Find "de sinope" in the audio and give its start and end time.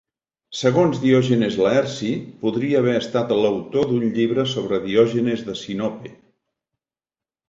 5.51-6.13